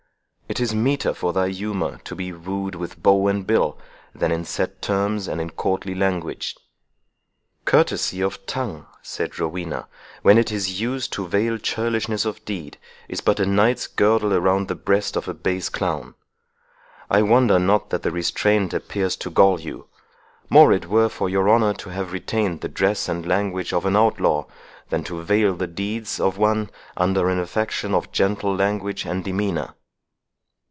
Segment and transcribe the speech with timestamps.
[0.51, 3.79] It is meeter for thy humour to be wooed with bow and bill,
[4.13, 6.55] than in set terms, and in courtly language."
[7.63, 9.87] "Courtesy of tongue," said Rowena,
[10.23, 12.77] "when it is used to veil churlishness of deed,
[13.07, 16.15] is but a knight's girdle around the breast of a base clown.
[17.09, 21.75] I wonder not that the restraint appears to gall you—more it were for your honour
[21.75, 24.47] to have retained the dress and language of an outlaw,
[24.89, 29.75] than to veil the deeds of one under an affectation of gentle language and demeanour."